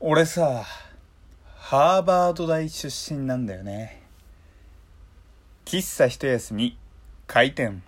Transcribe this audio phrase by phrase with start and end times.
[0.00, 0.64] 俺さ
[1.56, 4.00] ハーバード大出身なんだよね。
[5.64, 6.78] 喫茶一休み
[7.26, 7.82] 開店。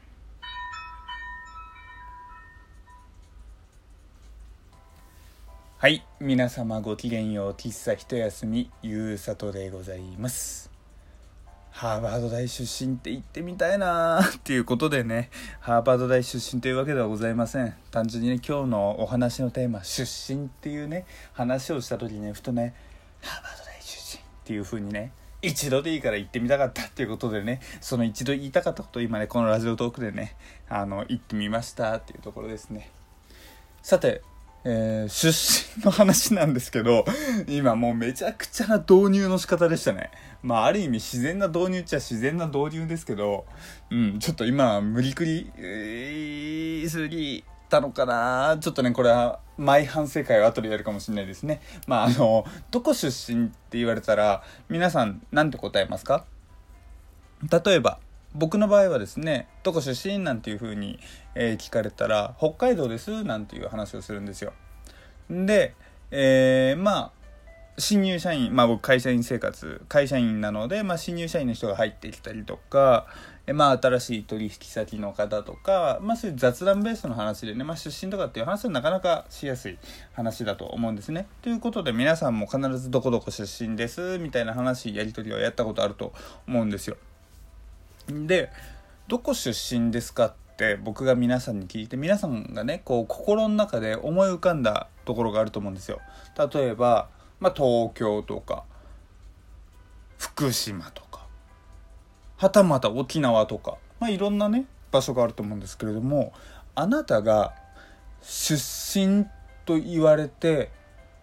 [5.78, 10.79] はい皆様ごきげんよう喫茶一休みゆうさとでございます。
[11.70, 15.30] ハーバード大出身って言ってみたいなーっていうことでね
[15.60, 17.74] ハーバード大出身というわけではございません。
[17.90, 22.74] 単純にね今日のお話のテーマ出身っていうね話をした時にねふとね
[23.22, 30.36] ハーバード大出身っていう風にね一度でいいから言ってみたかったっていうことでねその一度言いたかったことを今ねこのラジオトークでね
[30.68, 32.90] あの言ってみましたっていうところですね。
[33.82, 34.22] さて
[34.64, 37.04] えー、出身の話なんですけど、
[37.48, 40.10] 今もうめちゃくちゃな導入の仕方でしたね。
[40.42, 43.46] まあ、ある意味自然な導入っちゃ自然な導入ですけど、
[43.90, 51.60] うん、ちょっと今、無理くり、えー、すぎたのかなちょっとね、これは、前反省会を後でやるかもしれないですね。
[51.86, 56.24] まあ、あの、どこ出身って言われたら、皆さん、なんて答えますか？
[57.50, 57.98] 例えば、
[58.34, 60.98] 僕の場合はですね「どこ出身?」なんていうふうに、
[61.34, 64.52] えー、聞かれたら「北海道です」なんていう話をするんですよ。
[65.28, 65.74] で、
[66.10, 67.12] えー、まあ
[67.78, 73.06] 新入社員まあ僕会社員生活会社員なので、まあ、新入社員の人が入ってきたりとか、
[73.46, 79.78] えまあ、新しい取引先の方とか、まあ、そういう雑談ベースの話でね、まあ、出身とかっていう話はなかなかしやすい
[80.12, 81.26] 話だと思うんですね。
[81.42, 86.12] ということで皆さんも必ず「どこどこ出身です」みたいな話やり取りはやったことあると
[86.46, 86.96] 思うんですよ。
[88.26, 88.50] で
[89.08, 96.00] どこ出身ですかって僕が皆さんに聞いて皆さんがねこう心の中で思い浮かんだところがあると思うんですよ。
[96.52, 97.08] 例えば、
[97.40, 98.64] まあ、東京とか
[100.18, 101.26] 福島とか
[102.36, 106.32] はたまた沖縄とか、まあ、いろんなね場所があると思うんですけれども
[106.74, 107.54] あなたが
[108.22, 109.26] 出身
[109.64, 110.70] と言われて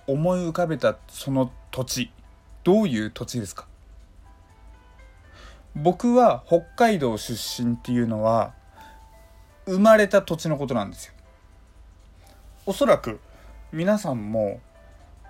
[0.08, 2.12] 思い浮かべたその土地
[2.64, 3.68] どういう土地ですか？
[5.78, 8.54] 僕は北海道出身っていうのは
[9.68, 11.14] 生まれた土地のことなんですよ。
[12.66, 13.20] おそらく
[13.72, 14.60] 皆さんも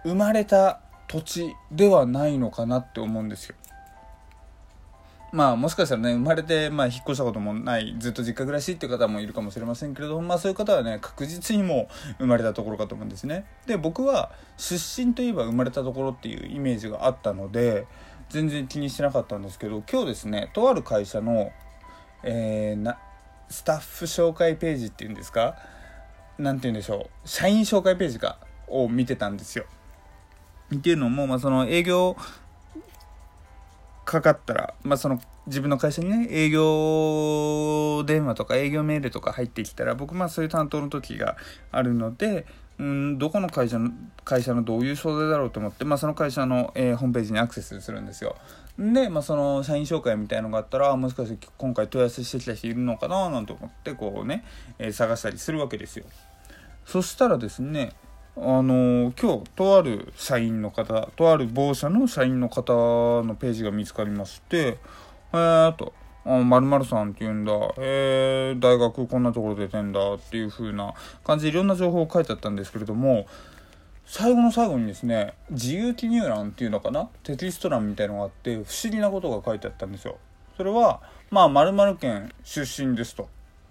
[0.03, 3.56] 生まれた土地ではないのかなって思うんですよ。
[5.34, 13.46] まあもしかしたらね生まれて、まあ、引っ越したこともないずっと実家暮らしっていう方もいるかもしれませんけれどもまあそういう方はね確実にもう生まれたところかと思うんですね。
[13.66, 17.86] で僕は出身といえば生まれたところっていうイメージがあったので
[18.30, 21.52] 全然気にしてなかったんですけど今日ですねとある会社の、
[22.24, 22.98] えー、な
[23.50, 25.56] スタッフ紹介ページっていうんですか？
[26.38, 28.38] 何て言うんでしょう社員紹介ページか
[28.68, 29.66] を見てたんですよ。
[30.76, 32.18] っていうのも、まあ、その営業
[34.04, 41.38] かかったら、まあ、その自分の会社にね営業電話とか営業メールとか入ってきたら僕まあそういう担当の時が
[41.72, 42.46] あるので
[42.80, 43.92] うんどこの会社の
[44.24, 48.36] 会社のどういう商材だろうと思って、まあ、その会社の、えー、ホームページにアクセスするんですよ。
[48.78, 54.44] で、まあ、その社員紹介みたいのがあったらもしかして今回問い合わせしてきた人いるのかななんて思ってこうね、
[54.78, 56.06] えー、探したりするわけですよ。
[56.86, 57.94] そしたらですね
[58.36, 64.78] あの今日とある社員の方とある某社の社員の方のページが見つかりまして
[65.34, 65.94] えーと
[66.44, 70.94] まるさんって言うんだ、えー、大学こんなところ出てんだっていう風な
[71.24, 73.26] 感じでいろんな情報を書いてあったんですけれども、
[74.06, 77.10] 最後の最後にですね、自由記入欄っていうのかな？
[77.24, 80.18] テキスト欄みたいのがあって、不思議なことが書いてあったんですよ。
[80.56, 83.28] それは、まあ、〇〇県出身ですと。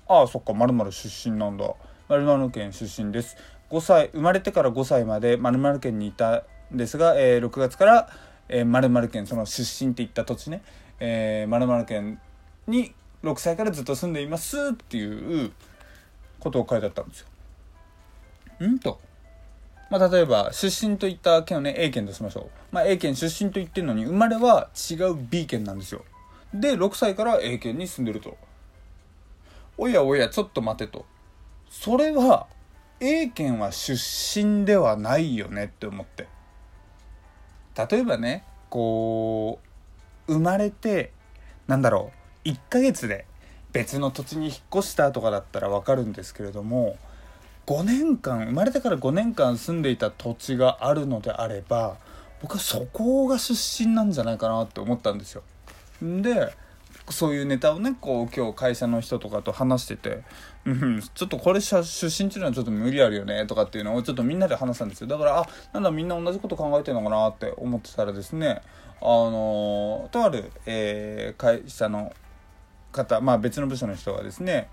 [0.06, 1.74] ああ、そっか、〇〇出身なんだ。
[2.08, 3.36] 〇〇県出身です。
[3.70, 8.10] 5歳、生まれてから5歳まで〇〇県にいたんですが、えー、6月から、
[8.48, 10.62] えー、〇〇県、その出身って言った土地ね、
[11.00, 12.20] えー、〇〇県
[12.66, 15.52] に6歳からずっと住んでいますっていう
[16.40, 18.68] ことを書いてあったんですよ。
[18.68, 19.00] んと。
[19.90, 22.50] まあ、例えば、出身といった県をね、A 県としましょう。
[22.72, 26.04] まあ、A 県出身と言ってるのに、生まれは違う B 県なんですよ。
[26.52, 28.36] で、6歳から A 県に住んでると。
[29.78, 31.06] おやおや、ちょっと待てと。
[31.70, 32.46] それは、
[32.98, 36.26] A 県は出身ではないよねって思って。
[37.90, 39.60] 例えばね、こ
[40.26, 41.12] う、生まれて、
[41.68, 42.15] なんだろう、
[42.46, 43.26] 1ヶ月で
[43.72, 46.96] 別の土地に引っ越したとかだったら分かるんですけれども
[47.66, 51.96] 5年間生まれてから5年間住んでいた土地があるのであれば
[52.40, 55.42] 僕はそこが出身なんじゃないかなって思ったんですよ。
[56.00, 56.54] で
[57.10, 60.22] そういうネタをねこう今日会社の人とかと話してて、
[60.64, 68.60] うん、ちょっとこれ出身っていうのはちょっと無理あるよねとかっていうのをちょっとみんなで話したんですよだからあなんだみんな同じこと考えてるのかなって思ってたらですね
[69.00, 72.12] あのとある、えー、会社の
[72.96, 74.68] 方、まあ、別の部署の人がですね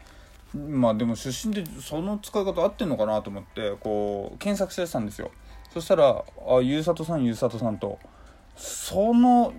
[0.56, 5.32] まあでも出身でその使い方合ってんのかなと思ってこう検索してたんですよ
[5.74, 8.00] そしたら「あゆうさとさんゆうさとさん」と
[8.56, 9.54] その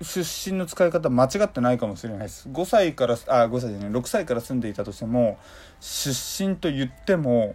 [0.00, 0.20] 出
[0.50, 5.38] 身の使い方間違ってないかもしれないです5歳からあ5歳じゃない6歳から住んでいたとしても
[5.80, 7.54] 出身と言っても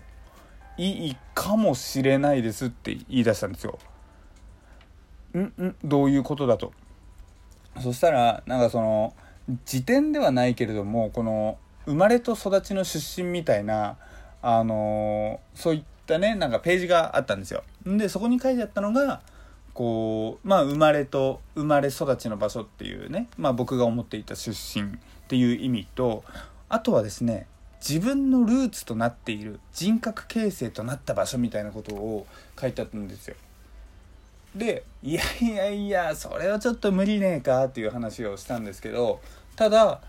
[0.78, 3.78] いいかもしれないですって言い出したんですよ。
[5.36, 6.74] んんどういうことだと。
[7.80, 9.14] そしたらなんかその
[9.66, 13.98] 時点ではないけれどもこの生まれと育ちの出身みたいな
[14.42, 17.64] あのそういったねなんかページがあったんですよ。
[17.86, 19.22] でそこに書いてあったのが
[19.74, 24.92] こうまあ生まれと生まれ育ちの場所っていうね、まあ、僕が思っていた出身っ
[25.28, 26.24] ていう意味と
[26.70, 27.48] あとはですね
[27.86, 32.26] 自分のルーツとなっている人格形成となった場所みたいなことを
[32.60, 33.36] 書いてあったんですよ。
[34.56, 39.20] でいやいやいやそれはちょっと無理ねえかっていう話をしたんですけど
[39.56, 40.00] ただ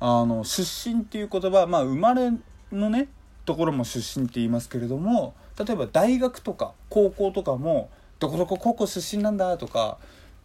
[0.00, 2.32] あの出身っていう言葉まあ生まれ
[2.72, 3.08] のね
[3.44, 9.98] ところも出身って言いますけれども例えば大学とか高校とかもどこどこ高校出身なんだとか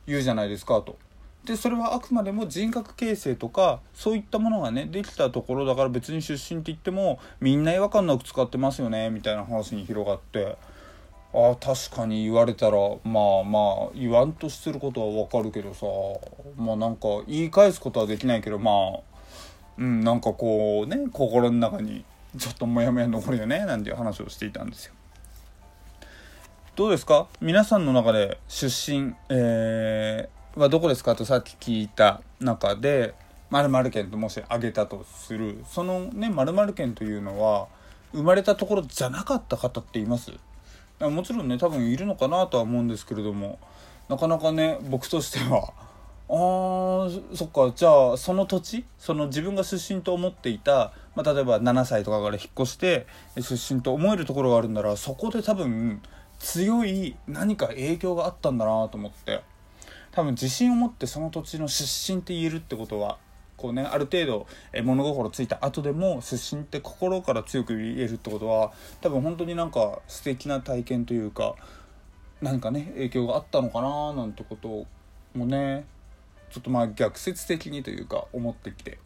[0.08, 0.98] 言うじゃないですかと。
[1.46, 10.56] でそれはあくまでも人格形成とかそういったものがねできたところだから別に出身って言ってもみんな違和感なく使ってますよねみたいな話に広がって
[11.34, 15.86] あ確かに言われたらまあまあ言わんとすることはわかるけどさ
[16.58, 19.00] まあなんか言い返すことはできないけどまあ
[19.78, 22.04] うんなんかこうね心の中に
[22.38, 24.94] ちょっとモヤモヤ残るよねなんていう話をしていたんですよ。
[26.76, 27.28] どうですか？
[27.42, 31.16] 皆さんの中で出身、えー、はどこですか？
[31.16, 33.14] とさっき聞いた中で
[33.50, 37.68] 〇〇県ともし挙げたとするそのね〇〇県というのは
[38.14, 40.32] 生まれたところじゃなかった方っています？
[41.10, 43.60] もちろんね多分いるのかなとは思うんですけれども。
[44.10, 45.74] なかなかね僕としては。
[46.28, 47.72] あーそっか。
[47.76, 48.86] じゃあその土地？
[48.98, 53.08] その自分が出身と思っていた、まあ、例えば7歳とかから引っ越して
[53.38, 56.02] 出身と思えるところがあるんならそこで多分
[56.40, 59.42] 強い何か影響があったんだなと思って。
[60.12, 63.18] 多分自信を持ってその土地の出身って言えるってことは
[63.62, 64.48] こうねある程度
[64.84, 68.72] 物心ついた後でも出身って心から強く言えるってことは
[69.02, 71.56] 多分本当になんか素敵な体験というか
[72.42, 74.88] 何かね影響があったのかななんてこと
[75.38, 75.86] もね
[76.50, 78.98] ちょっとまあ逆説的にというか思ってきて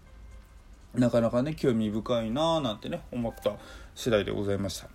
[0.93, 3.51] なかなかね興味深いなーなんてね思った
[3.93, 4.87] 次第でございました。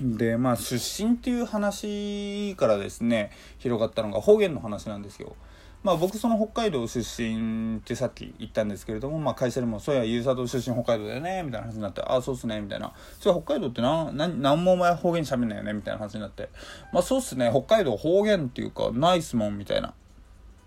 [0.00, 5.36] でまあ出身っていう話からですね広がったのが方言の話なんですよ。
[5.82, 12.92] まあ僕その北海道出身ってさっき言ったんですけれども、まあ会社でも、そうや、ゆうさと出身北海道だよね、みたいな話になって、ああ、そうっすね、みたいな。
[13.18, 16.50] それ北海道って何、何、何もお前方言喋んないよね、みたいな話になって。
[16.92, 19.94] まあそうっすね、北海道方言っていうか、ナイスもん、みたいな。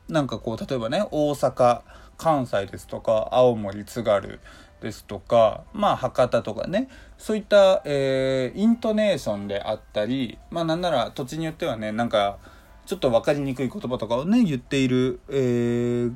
[0.10, 1.82] なんかこう、例えばね、大阪、
[2.18, 4.40] 関西ですとか、青森、津軽、
[4.82, 12.38] ですとか、まあ、博多とかね、そういった、えー、イントネーションであったり、まあ、なんなら土地によってはね、なんか、
[12.86, 16.16] ちょっと分かりにくい言葉とかをね、言っている、えー、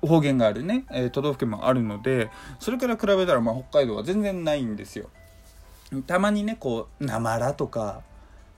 [0.00, 5.10] 方言があるね、えー、都道府県もあるので、それから比べたら、まあ、北海道は全然ないんですよ。
[6.06, 8.02] たまにね、こう、なまらとか、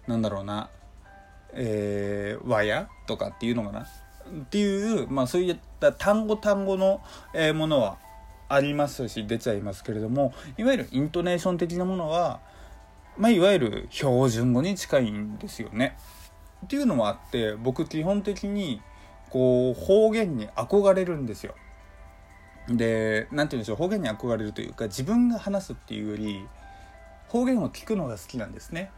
[0.06, 0.68] なんだろうな、
[1.54, 3.80] えー、和やとかっていうのかな？
[3.80, 3.84] っ
[4.50, 7.00] ていう、まあそういった単語単語の、
[7.32, 7.98] えー、ものは
[8.48, 12.40] ありますし出ちゃいますけれどもいわゆるイントネーション的なものは、
[13.16, 15.96] まあ、いわゆる標準語に近いんですよね。
[16.64, 18.80] っていうのもあって僕基本的に
[19.30, 21.54] こう方言に憧れるんですよ。
[22.68, 26.46] で何て言うんでしょう方言に憧れるというか自分が話すっていうより
[27.28, 28.90] 方言を聞くのが好きなんですね。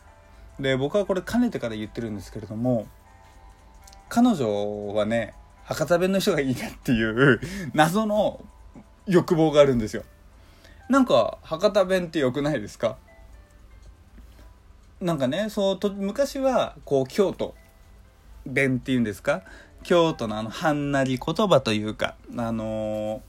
[0.60, 2.86] で僕はこれかねてから言ってるんですけれども
[4.08, 7.40] 彼女はね博多弁の人がいいなっていう
[7.74, 8.42] 謎の
[9.06, 10.04] 欲望があるんですよ
[10.88, 12.96] なんか博多弁って良くないですか？
[15.00, 17.54] なんかねそうと昔はこう京都
[18.46, 19.42] 弁っていうんですか？
[19.82, 23.20] 京都のあのはんなり言葉というかあの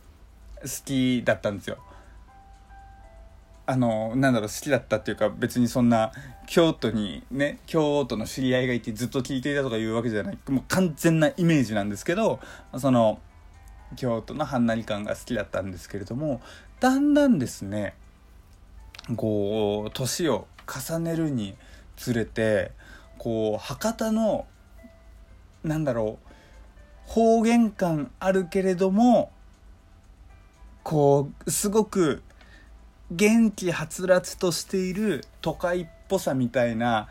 [0.64, 1.78] ー、好きだったんですよ。
[3.70, 6.14] あのなんだろう好きだったっていうか別にそんな
[6.48, 10.38] 京都にね京都の知り合いがいてずっと聞いていたとかいうわけじゃない。
[10.48, 12.40] もう完全なイメージなんですけど
[12.78, 13.20] その
[13.98, 16.42] 京都のはんなり感が好きだったんですけれども
[16.80, 17.94] だんだんですね
[19.16, 21.56] こう年を重ねるに
[21.96, 22.72] つれて
[23.18, 24.46] こう博多の
[25.64, 26.28] なんだろう
[27.10, 29.32] 方言感あるけれども
[30.84, 32.22] こうすごく
[33.12, 37.08] 元気はつらつとしている都会っぽさみたいな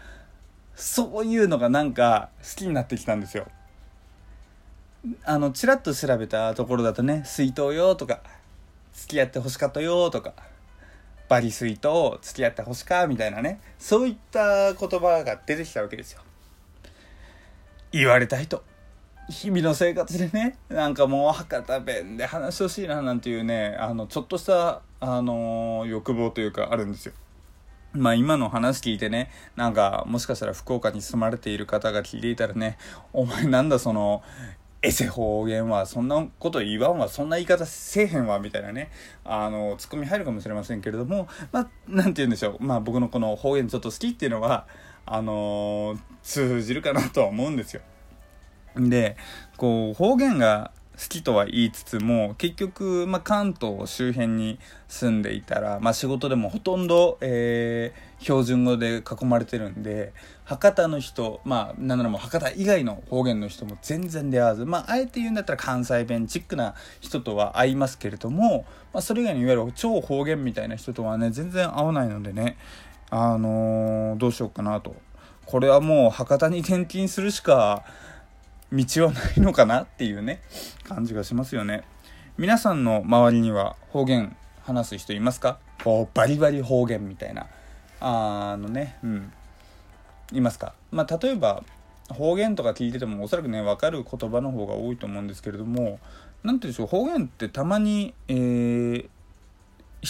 [0.75, 3.47] そういうのがなんか好きになってきたんですよ。
[5.25, 8.21] あのちらっと調べたところだとね「水筒よ」とか
[8.93, 10.35] 「付き合ってほしかったよ」とか
[11.29, 16.21] バリスイと付き合ってほしかみたいなねそういった言葉が出てきたわけですよ。
[17.93, 18.63] 言われたいと
[19.29, 27.13] 日々の生活でねなんかもう博多弁で話してほしいななんていうねあのちょっとしたあの欲望というかあるんですよ。
[27.97, 32.79] まあ今の話聞いてね、なんかもしかしたら福岡に住まれている方が聞いていたらね、
[33.13, 34.23] お前なんだその、
[34.83, 38.91] エセ方言は、そんなこと言わんわ、そんな言い方せえへんわ、みたいなね、
[39.25, 44.67] あの、ツッコミ入るかもしれませんけれども、まあ、なんて言うんでしょう、まあ僕のこの方言ちょっと好きっていうのは、
[45.09, 47.81] あの通じるかなとは思うんですよ。
[48.77, 49.17] で、
[49.57, 72.57] こう、方言がきとは言いつつも結局、まあ、関東周辺に住んでいたら、まあ、仕事でもほとんど、えー、標準語で囲まれてるんで博多の人まあなんならもう博多以外の方言の人も全然出会わず、まあ、あえて言うんだったら関西弁チックな人とは会いますけれども、まあ、それ以外にいわゆる超方言みたいな人とはね全然会わないのでね
[73.11, 74.97] あのー、どうしようかなと。
[75.47, 77.85] これはもう博多に転勤するしか
[78.77, 80.41] 道はないのかなっていうね
[80.85, 81.83] 感じがしますよね。
[82.39, 85.59] 皆さんの周りには方言話す人いますか？
[85.83, 87.47] こうバリバリ方言みたいな。
[88.01, 89.33] あのねうん。
[90.33, 90.75] いますか？
[90.91, 91.63] まあ例えば
[92.11, 95.99] 方言とか聞いててもおそらくね分かる言葉の方が多いと思うんですけれども
[96.45, 96.87] 何て言うんでしょう？
[96.87, 99.09] 方言ってたまに、えー、引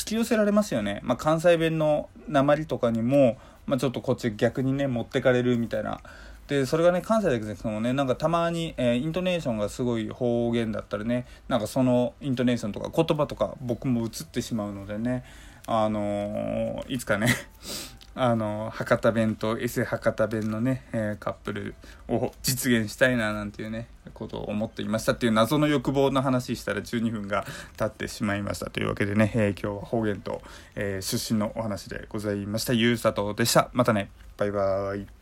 [0.05, 6.01] き寄せられますよね、まあ、関西弁の鉛とかにも、まあ、ちょっとこっち逆にね持ってかれるみたいな
[6.49, 15.25] でそれがね関西だけですけどねなんかたまに、えー、イントネーションがすごい方言だったらねなんかそのイントネーションとか言葉とか僕も映ってしまうのでね
[15.67, 17.29] あのー、いつかね
[18.15, 21.75] あの博多弁とエセ博多弁のね、えー、カップル
[22.09, 27.45] を実現したいななんていうねことを思っていましたっていう謎の欲望の話したら12分が
[27.77, 28.71] 経ってしまいました。
[28.71, 30.41] というわけでね、えー、今日は方言と、
[30.77, 32.73] えー、出身のお話でございました。
[32.73, 33.69] ゆうさとでした。
[33.75, 34.09] またね。
[34.39, 35.16] バイバーイ。